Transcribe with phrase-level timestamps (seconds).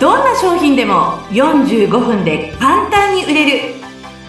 [0.00, 3.74] どんな商品でも45分で簡単に売れる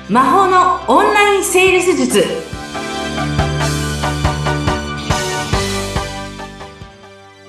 [0.09, 2.25] 魔法のオンラインセールス術。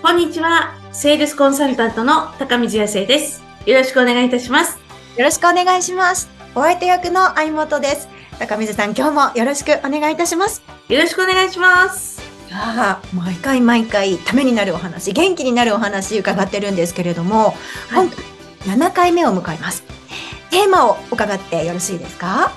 [0.00, 0.72] こんにちは。
[0.92, 3.42] セールスコンサルタントの高見康生です。
[3.66, 4.78] よろしくお願いいたします。
[5.16, 6.30] よろしくお願いします。
[6.54, 8.08] お相手役の相本です。
[8.38, 10.62] 高水さん今日もよろしくお願いいたします。
[10.88, 12.21] よろしくお願いします
[12.54, 17.54] ああ毎回毎回ためになるお話元気になるお話伺ってるんですけれども、
[17.88, 18.24] はい、今回
[18.76, 19.82] 7回目を迎えます。
[20.50, 22.52] テーマを伺ってよろしいですか？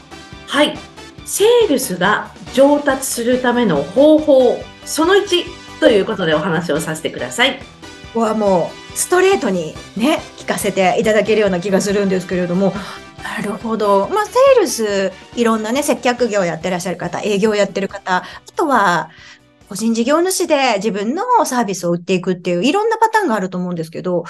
[0.48, 0.78] はい。
[1.26, 7.58] セールスが上達するための方法その1ということでお話をさせてください。
[8.14, 12.74] ここはもうストレートにね聞かせていただけるような気がするんですけれども
[13.24, 14.08] なるほど。
[14.10, 18.24] まあ、セールス、いろんなね、接客業やってらっしゃる方、営業やってる方、あ
[18.56, 19.10] とは、
[19.68, 24.24] 個人事業主で自分のサービスを売っていくっていういろんなパターンがあると思うんですけど、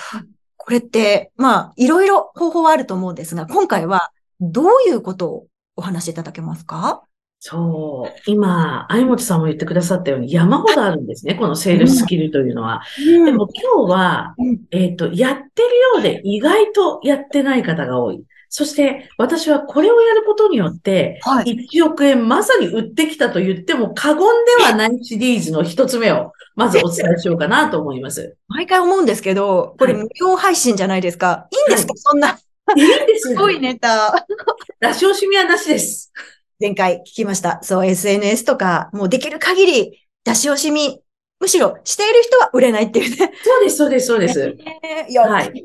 [0.57, 7.03] これって、まあ、いろいろ方法はあると思うんですが、今回はどういうことをお話しいただけますか？
[7.39, 8.21] そう。
[8.25, 11.35] 今、相本さんも言ってくださったように山ほどあるんですね。
[11.35, 12.81] このセールススキルというのは。
[13.07, 14.35] うん、でも今日は、
[14.71, 18.23] えっ、ー、と、やってるようで意外とやってない方が多い。
[18.57, 24.19] そして私はこれをやることによって、1億円まさに売ってきたと言っても過言
[24.57, 28.37] ではないシリーズの一つ目を、まずお伝えしようかなと思います。
[28.47, 31.49] 毎回思うんですけど、これ無料配信じゃないですか。
[31.51, 32.39] いいんですか、はい、そんな？
[32.77, 33.27] いいんです。
[33.27, 34.25] すごいネタ。
[34.79, 36.13] 出し惜しみはなしです。
[36.57, 37.59] 前回聞きました。
[37.61, 41.01] そう、SNS とか、もうできる限り出し惜しみ
[41.39, 43.33] むしろ、している人は売れないっていうね。
[43.43, 44.55] そうです、そうです、そうです。
[44.65, 45.63] えー、いや、はい、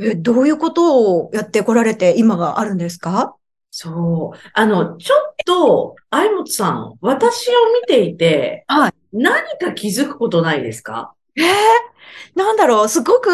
[0.00, 3.34] え、どういうことをやってこられて今があるんですか？
[3.70, 4.38] そう。
[4.54, 8.92] あの、ちょっと、相本さん、私を見ていて、はい。
[9.12, 11.12] 何か気づくことないですか？
[11.36, 11.44] えー、
[12.36, 13.30] なんだろう、すごく、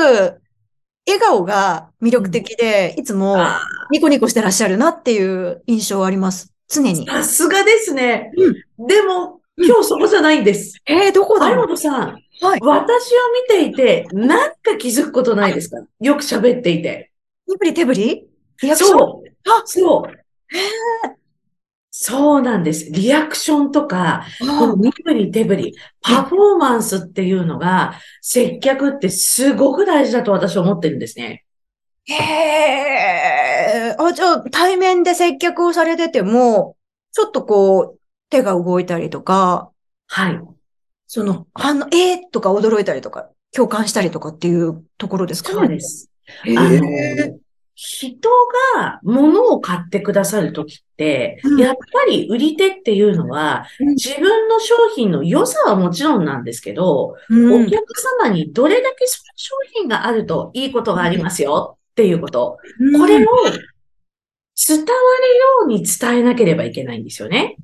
[1.06, 3.38] 笑顔が魅力的で、うん、いつも
[3.90, 6.52] ニコニコしてらっしゃるなっていう印象あります。
[6.68, 7.06] 常に。
[7.06, 8.30] さすがですね。
[8.36, 10.78] うん、でも、今日そこじゃないんです。
[10.86, 11.50] えー、どこだ？
[11.50, 13.16] 有本さん、はい、私を
[13.48, 15.76] 見ていて、何か気づくことないですか？
[16.00, 17.10] よく喋っていて。
[17.46, 18.28] 身振り手振り？
[18.76, 19.28] そう。
[19.50, 20.10] あ、そう。
[20.54, 21.12] えー、
[21.90, 22.90] そうなんです。
[22.90, 31.44] リアクションとか、この身振り手振り、パフォーマンスっていうのが、接客ってすごく大事だと私は思ってるんですね。
[32.06, 33.96] へえ。
[33.98, 36.76] あ、じゃあ、対面で接客をされてても、
[37.12, 37.99] ちょっとこう、
[38.30, 39.70] 手が動いたりとか、
[40.06, 40.40] はい。
[41.06, 45.52] その、反応、えー、とか驚いたりとか、共感したりとかっていうところですか？
[45.54, 45.58] ね。
[45.58, 46.10] そうです。
[46.56, 47.38] あの、
[47.74, 48.30] 人
[48.76, 51.80] が物を買ってくださるときって、うん、やっぱ
[52.10, 57.82] り売り手っていうのは、うん、自分の商品の良さはもちろんなんですけど、うん、お客
[58.22, 62.58] 様にどれだけその商品があるといいことがありますよっていうこと。
[62.98, 64.86] これを伝わるよ
[65.64, 67.56] うに伝えなければいけないんですよね。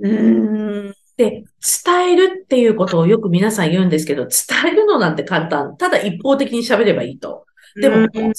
[0.00, 0.94] うん。
[1.16, 1.44] で、
[1.84, 5.76] 伝えるっていうことをよく皆さん言うんですけど、伝えるのなんて簡単。
[5.76, 7.46] ただ一方的に喋ればいいと。
[7.76, 8.32] でも、伝わる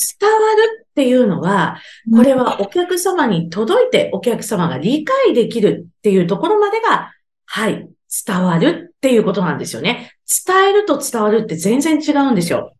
[0.84, 1.80] っていうのは、
[2.16, 7.12] これはお客様に届いてお客様が理解できるっていうところまでが、
[7.46, 7.88] はい、
[8.26, 10.12] 伝わるっていうことなんですよね。
[10.46, 12.74] 伝えると伝わるって全然違うんですよ。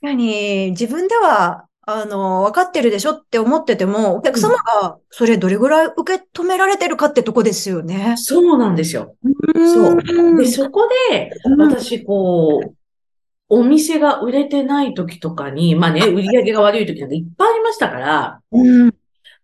[0.00, 8.16] 確かに、自分ではあの、分かってるでしょって思ってても、お客様がそれどれぐらい受け止められてるかってとこですよね。
[8.18, 9.14] そうなんですよ。
[9.54, 10.36] そう。
[10.36, 12.74] で、そこで、私、こう、
[13.48, 18.92] お店が売れてない時とかに、まあね、売り上げが悪い時なんていっぱいありましたから、うん、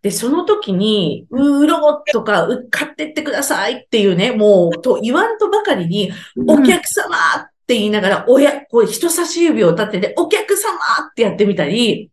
[0.03, 6.10] で、その時に、売ろうとか、買ってってくださいっていうね、もう、と言わんとばかりに、
[6.48, 10.72] お客様って言いながら、親、こう人差し指を立てて、お客様
[11.09, 12.10] ってやってみたり、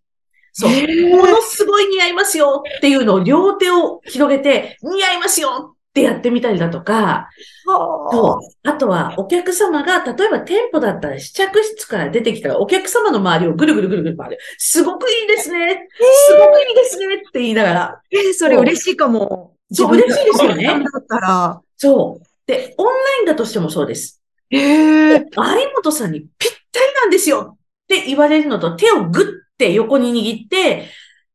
[0.53, 0.71] そう。
[1.09, 7.29] ものすごい似合いますよっていうのを両手を広げて、似合いますよってやってみたりだとか、
[7.65, 8.69] そう。
[8.69, 14.40] あとは、お客様が、例えば店舗だったら試着室から出てきたら、お客様の周りをぐるぐるぐるぐる回る。
[14.57, 15.87] すごくいいですね。
[16.28, 18.02] すごくいいですねって言いながら。
[18.11, 19.55] えー、それ嬉しいかも。
[19.72, 20.66] そう、嬉しいですよね。
[20.66, 21.61] だったら。
[21.78, 22.25] そう。
[22.47, 24.22] で、オンラインだとしてもそうです。
[24.52, 25.25] ええー。
[25.35, 25.45] 相
[25.75, 27.57] 本さんにぴったりなんですよっ
[27.87, 29.25] て言われるのと、手をぐっ
[29.59, 30.88] って横に握って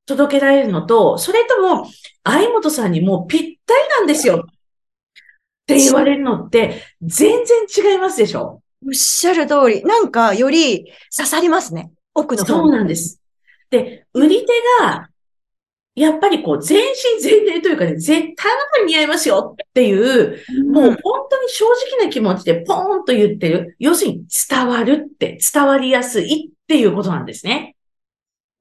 [0.07, 1.87] 届けられるのと、それとも、
[2.25, 4.55] 相本さんにもうぴったりなんですよっ
[5.67, 9.83] て言われるのって、全然違いますでしょおっしゃる通り。
[9.83, 11.91] なんか、より刺さりますね。
[12.15, 13.21] 奥の方そうなんです。
[13.71, 14.47] で、売り手
[14.83, 15.09] が、
[15.95, 21.65] やっぱりこう、全身全霊というかね、絶対あなたに似合いますよっていう、うん、もう本当に正
[21.97, 23.77] 直な気持ちでポーンと言ってる。
[23.79, 27.74] 要するに伝わるって、伝わりやすいっていうことなんですね。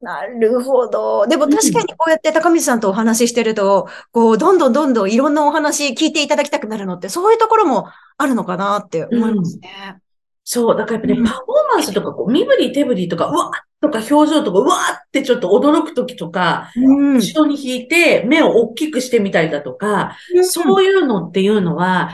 [0.03, 1.25] なるほど。
[1.27, 9.97] でも確かにこうやって高水さんとお話ししてると、こう、どんどんどんどんいろんなお話聞いていただきたくなるのって、そういうところもあるのかなって思いますね。
[10.43, 11.45] そう、だからやっぱね、うんパフォー
[11.75, 17.15] マンスとか、こう、身振り手振りとか、うわっとか表情とか、うわーってちょっと驚くときとか、うん。
[17.15, 22.09] 後ろに引いて目を大きくしてみたりだとか、そういうのっていうのは、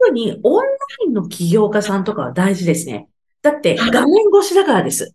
[0.00, 0.70] 特にオンラ
[1.06, 3.08] インの起業家さんとかは大事ですね。
[3.42, 5.14] だって画面越しだからです。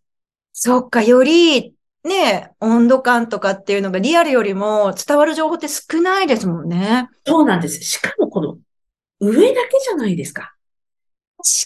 [0.53, 7.09] そっか、より、ね、温度感とかっていうのがリアルよりも伝わる情報って少ないですもんね。
[7.25, 7.81] そうなんです。
[7.83, 8.57] しかもこの
[9.19, 10.56] 上だけじゃないですか。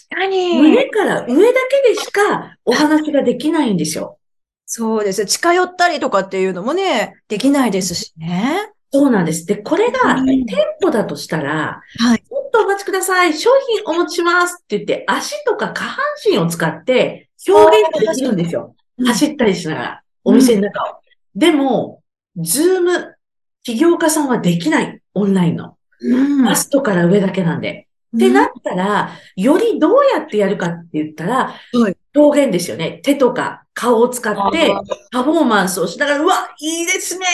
[0.08, 0.60] 確かに。
[0.60, 1.52] 上から上だ
[1.84, 4.18] けでしかお話ができないんですよ。
[4.66, 5.24] そうです。
[5.26, 8.72] 近寄ったりとかっていうのもね、できないですしね。
[8.92, 9.46] そうなんです。
[9.46, 12.18] で、これがうん店舗だとしたら、はい。
[12.18, 13.34] ちょっとお待ちください。
[13.34, 18.74] 商品お持ちしますって言って、足とか下半身を使って表現ができるんですよ。
[19.04, 21.00] 走ったりしながら、お店の中を。
[21.34, 22.02] でも、
[22.36, 23.14] ズーム、
[23.62, 25.00] 起業家さんはできない。
[25.14, 25.76] オンラインの。
[26.00, 26.44] うん。
[26.44, 27.86] バストから上だけなんで。
[28.14, 33.00] ってなったら、よりどうやってやるかって言ったら、はい表現ですよね。
[33.04, 34.74] 手とか顔を使って
[35.12, 37.26] パフォーマンスをしながら、うわ、いいですね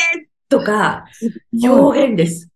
[0.49, 1.05] とか、
[1.53, 2.51] 表表現です。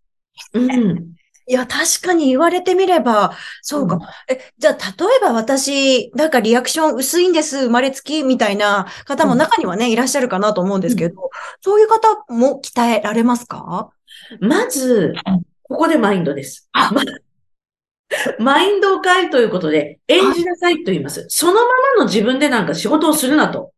[0.52, 1.15] うん。
[1.48, 3.94] いや、確かに言われてみれば、そうか。
[3.94, 13.90] うんえ、じゃあ、例えば私、なんかリアクション薄いんです、生まれつき、みたいな方もうん中にはね、いらっしゃるかなと思うんですけど、そういう方も鍛えられますか？
[14.40, 16.69] まずうん、ここでマインドです。
[16.72, 17.02] あま
[18.38, 21.26] マインドを変えるということで、演じなさいと言います。
[21.28, 23.72] そのままの自分でなんか仕事をするなと。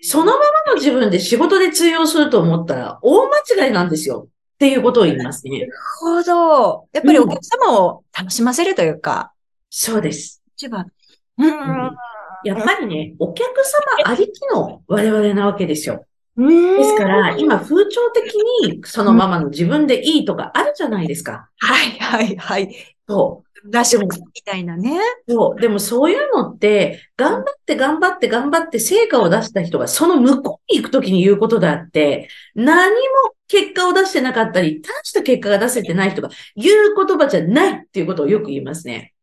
[0.00, 4.28] そのままの自分で仕事で通用すると思ったら大間違いなんですよ。
[4.58, 5.60] っていうことを言いますね。
[5.60, 6.88] なるほど。
[6.92, 9.32] やっぱりお客様を楽しませるというか、
[9.70, 10.42] そうです。
[10.56, 10.90] 一番。
[11.38, 11.96] うん。
[12.42, 16.04] やっぱりね、お客様ありきの我々なわけですよ。
[16.36, 18.34] うんですから、今風潮的
[18.66, 21.48] にそのままの自分でいいとかあるじゃないですか。
[21.58, 22.96] はい、はい、はい。
[23.08, 23.48] そう。
[23.70, 24.08] ラッシュみ
[24.44, 24.98] たいなね。
[25.28, 25.60] そう。
[25.60, 39.14] でもそういうのって、頑張って頑張って頑張って成果を出した人がその向こうに行くときに言うことであって、何も結果を出してなかったり、大した結果が出せてない人が言う言葉じゃないっていうことをよく言いますね。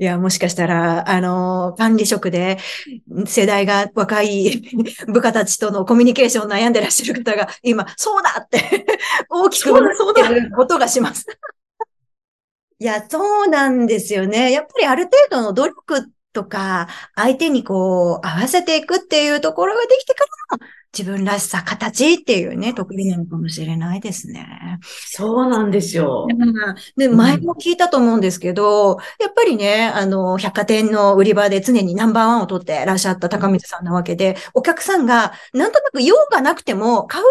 [0.00, 2.58] いや、もしかしたら、あの、管理職で
[3.26, 4.62] 世代が若い
[5.08, 8.86] 部下たちとのコミュニケーションを悩んでらっしゃる方が今、そうだって
[9.28, 9.82] 大きくなっ
[10.14, 11.26] てることがします。
[12.78, 14.52] いや、そうなんですよね。
[14.52, 16.86] やっぱりある程度の努力とか、
[17.16, 20.24] 相手にこう、合わせていくっていうところができてか
[20.60, 24.78] ら、自分らしさ、形っていうね、得意なのかもしれないですね。
[24.82, 26.26] そうなんですよ。
[26.96, 37.24] で、うん前も聞いたと思うんですけど、やっぱりね、あの、百貨店の売り場で常にナンバーワンを取ってらっしゃった高水さんなわけで、お客さんが、なんとなく用がなくても、買う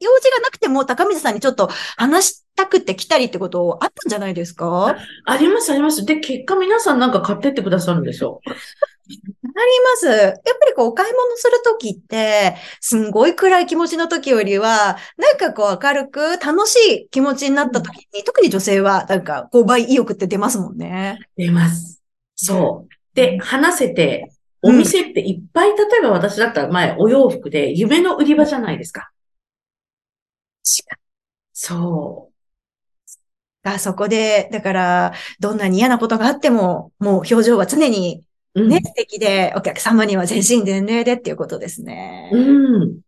[0.00, 4.96] 用事がなくても、高水さんにちょっと話したくって来たりってことあったんじゃないですか？
[5.26, 6.04] ありますあります。
[6.04, 8.40] で、結果皆さんなんか買ってってくださるんですよ。
[9.54, 10.06] あります。
[10.06, 21.18] やっぱりこう、お買い物するときって、すんごい暗い気持ちのときよりは、なんかこう、明るく楽しい気持ちになったときに、特に女性は、なんか、購買意欲って出ますもんね。
[21.36, 22.00] 出ます。
[22.36, 22.94] そう。
[23.14, 24.30] で、話せて、
[24.62, 29.10] お店っていっぱい、例えば私だったら前お洋服で夢の売り場じゃないですか。
[31.52, 32.30] そ
[33.62, 38.62] あそこで、だから、どんなに嫌なことがあっても、もう表情は常にう。
[38.62, 38.68] うん。
[38.68, 42.30] ね、素敵で、お客様には全身全霊でっていうことですね。
[42.32, 43.00] うん。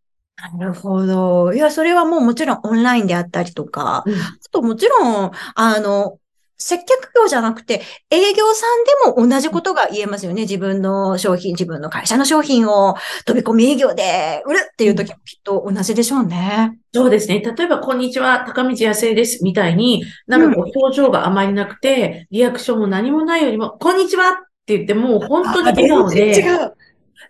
[0.58, 1.52] なるほど。
[1.52, 6.18] いや、それはもうもちろんオンラインであったりとか、うんあともちろん、あの、
[6.58, 10.42] 接客業じゃなくて、営業さんでも同じことが言えますよね。
[10.42, 12.96] 自分の商品、自分の会社の商品を
[13.26, 16.78] 飛び込み営業で売るっていう時もきっと同じでしょうね。
[16.94, 17.40] そうですね。
[17.40, 26.40] 例えば、こんにちは、高道野生です、みたいに、なんかこう、表情があまりなくて、リアクションも何もないよりも、こんにちはって言って、もう本当に笑顔で。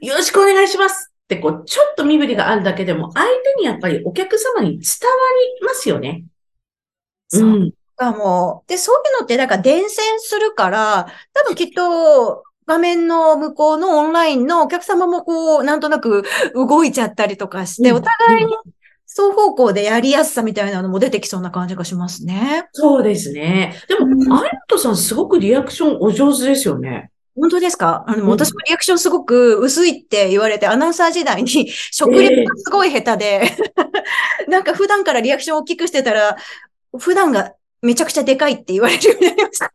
[0.00, 4.80] よろしくお願いしますって、こう、ちょっと身振りがあるだけでも、相手にやっぱりお客様に伝わ
[5.60, 6.24] りますよね。
[7.28, 7.72] そううん。
[7.96, 8.64] かも。
[8.66, 16.22] で、そういうのって、なんか伝染するから、多分きっと、画面の向こうのオンラインのお客様もこう、なんとなく
[16.54, 18.52] 動いちゃったりとかして、うんお互いに
[19.06, 22.68] 双方向でやりやすさみたいなのも出てきそうな感じがしますね。
[22.72, 23.74] そうですね。
[23.88, 27.12] でうんも、アイトさんすごくリアクションお上手ですよね。
[27.34, 28.04] 本当ですか？
[28.06, 33.50] あの、うん私もリアクションすごく薄いって言われて、アナウンサー時代に食レポがすごい下手で、
[34.48, 36.36] なんか普段からリアクション大きくしてたら、
[36.98, 39.70] 普段がめちゃくちゃでかいって言われるようになりました。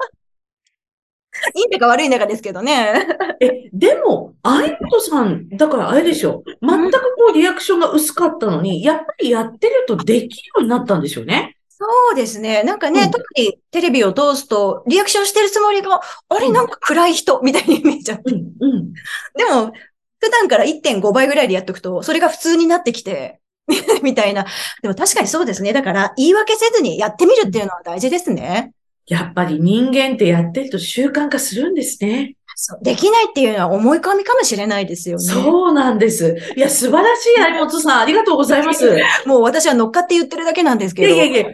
[1.54, 3.08] いいんだか悪いんだかですけどね。
[3.40, 6.44] え、でも、アイトさん、だからあれでしょ。
[6.62, 11.57] 全くこもリアクションが薄かったのに、やっぱりやってるとできるようになったんですよね。
[11.80, 12.64] そうですね。
[12.64, 18.22] なんかね、うん特にテレビを通すと、リアクションしてるつもりが、あれ、なんか暗い人みたいに見えちゃう。
[18.26, 18.94] うん、うん。
[19.36, 19.72] でも、
[20.20, 23.42] 普段から1.5倍ぐらいでやっとくと、それが普通になってきて、
[24.02, 24.48] みたいな。
[24.82, 25.72] でも確かにそうですね。
[25.72, 28.72] だから、言い訳せずにやってみるっていうのは大事ですね。
[29.06, 32.37] やっぱり人間ってやってると習慣化するんですね。
[32.60, 35.24] そうできないっていうのは思い込みかもしれないですよね。
[35.24, 36.36] そうなんです。
[36.56, 38.00] いや、素晴らしい、有本さん。
[38.02, 38.98] ありがとうございます。
[38.98, 41.16] いもう私は乗っかって言ってるだけなんですけど。
[41.16, 41.52] やいやいや、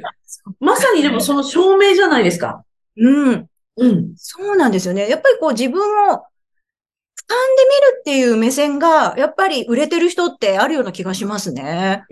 [0.62, 2.64] まさにでもその証明じゃないですか。
[2.96, 3.48] うん。
[3.76, 4.14] うん。
[4.16, 5.10] そうなんですよね。
[5.10, 12.04] やっぱりこう自分を俯瞰で見るっていう目線が、やっぱり売れてる人ってあるような気がしますね。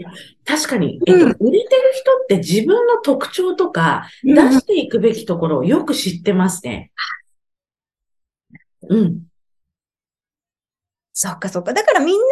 [0.43, 6.91] 確かに、えっと、うん売れてる人って自分の特徴とか、出していくべきところをよく知ってますね。
[7.15, 7.20] うん。
[11.13, 11.73] そっかそっか。
[11.73, 12.23] だからみんな同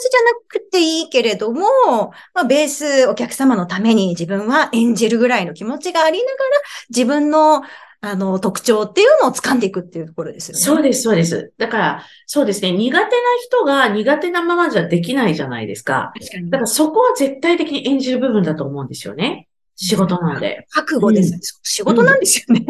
[0.00, 6.44] じじゃなくていいけれども、まあベースお客様のために自分は演じるぐらいの気持ちがありながら、
[6.90, 7.62] 自分の
[8.00, 10.62] あの特徴っていうのを掴んでいくっていうところですよね。
[10.62, 11.52] そうです、そうです。
[11.58, 12.70] だから、そうですね。
[12.70, 13.08] 苦手な
[13.44, 16.12] 人が苦手なままじゃできないじゃないですか。
[16.14, 19.48] 確かにだからそこは絶対的に演じる部分だと思うんですよね。
[19.74, 20.66] 仕事なんで。
[20.70, 22.66] 覚悟です、うん仕事なんですよね。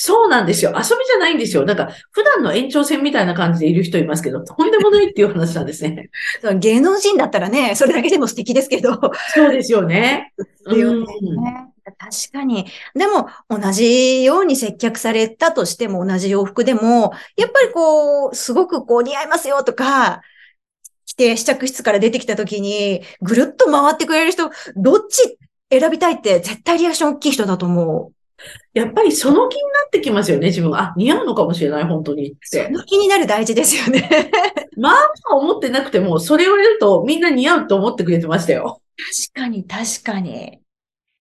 [0.00, 0.70] そうなんですよ。
[0.76, 1.64] 遊びじゃないんですよ。
[1.64, 6.10] なんか、普段の延長線みたいな感じでいる人いますけど、とんでもないっていう話なんですね。
[6.60, 8.92] 芸能人だったらね、それだけでも素敵ですけど。
[9.34, 10.32] そうですよね。
[10.38, 12.66] ですよねうん確かに。
[12.94, 20.20] でも、同じように接客されたとしても、同じ洋服でも、やっぱりこう、すごくこう、似合いますよとか、
[21.06, 25.38] 着て試着室から出てきた時に、ぐるっと回ってくれる人、どっち
[25.72, 28.17] 選びたいって絶対リアクション大きい人だと思う。
[28.72, 30.80] やっぱりその気になってきますよね、自分は。
[30.90, 32.70] あ、似合うのかもしれない、本当にってそ。
[32.70, 34.08] の気になる大事ですよね。
[34.76, 38.80] まあ思ってなくても、それを言うとみんな似合うと思ってくれてましたよ。
[39.32, 40.60] 確かに、確かに。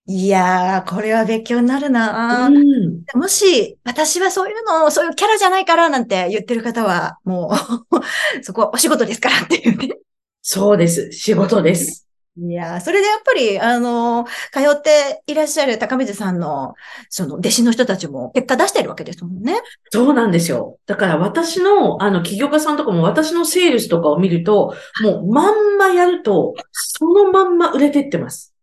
[0.09, 3.03] いやー、これは勉強になるな、うん。
[3.13, 7.99] もし、私はそういうの、そういうキャラじゃないからなんて言ってる方は、もう、
[8.41, 9.95] そこはお仕事ですからっていうね。
[10.41, 11.11] そうです。
[11.11, 12.06] 仕事です。
[12.39, 16.75] いやー、それでやっぱり、あの、通っていらっしゃる高水さんの、
[17.09, 19.59] その、弟子の人たちも結果出してるわけですもんね。
[19.91, 20.77] そうなんですよ。
[20.85, 28.53] だから私の、あの、起業家さんとかも私のセールスとかを見ると、もうまんまやると、そのまんま売れてってます。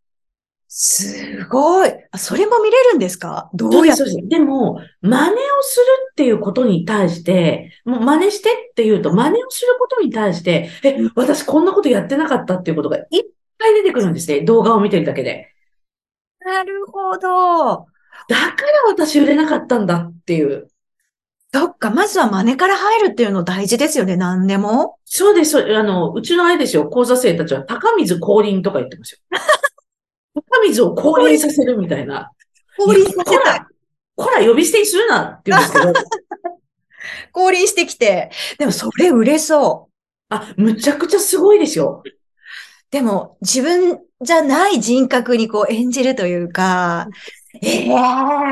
[0.68, 1.92] すごい。
[2.10, 3.48] あそれも見れるんですか？
[3.54, 4.04] どそうやって？
[4.28, 13.04] でも、真似をするっていうことに対して、もう真似してって言うと、真似をすることに対して、え、私こんなことやってなかったっていうことがいっ
[13.64, 14.42] ぱい出てくるんですね。
[14.42, 15.48] 動画を見てるだけで。
[16.40, 17.86] なるほど。
[18.28, 20.68] だから私売れなかったんだっていう。
[21.52, 24.98] そっか、まずは真似から入るっていうの大事ですよね、何でも。
[25.04, 29.18] そうです、あの、うちのあれですよ、講座生たちは高水降臨とか言ってますよ。
[30.34, 32.32] 高水を降臨させるみたいな。
[32.76, 33.60] 降臨させたい。
[34.16, 35.92] こら、呼び捨てにするなって言うんですけど、
[37.32, 38.30] 降臨してきて。
[38.58, 39.92] でもそれ売れそう。
[40.30, 42.02] あ、むちゃくちゃすごいですよ。
[42.94, 47.08] でも、自分じゃない人格にこう演じるというか、
[47.60, 47.88] ええ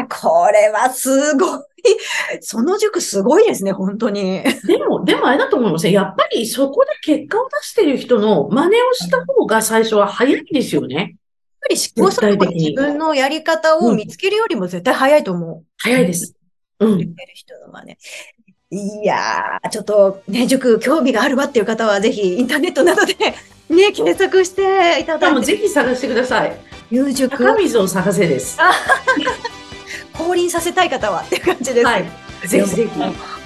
[0.08, 1.60] これはすごい。
[2.42, 4.38] その塾すごいですね、本当に。
[4.38, 5.92] やっでも、でもあれだと思いますね。
[5.92, 11.14] やっぱりそこで結果を出してる人の真似をした方が最初は早いですよね。
[11.60, 15.64] ぱり試行錯誤絶対的に自分のやり方を見つけるよりも絶対早いと思う。
[15.78, 16.34] 早いです。
[16.80, 16.98] うん。
[16.98, 17.96] る人の真似。
[18.72, 23.14] いやー、ちょっとね、塾興味があるわっていう方はぜひインターネットなどで
[23.74, 26.56] ね、検索していただいて、ぜひ探してください。
[26.90, 28.58] 入塾高水を探せです。
[30.12, 31.86] 降臨させたい方はっていう感じです。
[31.86, 32.04] はい。
[32.46, 32.90] ぜひぜひ。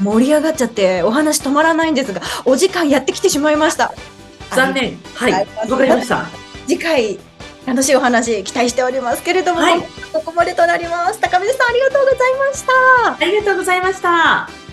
[0.02, 3.95] 盛り上がっちゃってお話止まらないんですが、お時間やってきてしまいました。
[4.50, 4.99] 残念。
[5.14, 5.33] はい。
[5.33, 6.26] はいわかりました。
[6.66, 7.18] 次回、
[7.64, 9.80] 楽しいお話期待しておりますけれども、はい
[10.12, 11.21] ここまでとなります。
[11.21, 13.25] 高水さんありがとうございました。
[13.25, 14.65] ありがとうございました。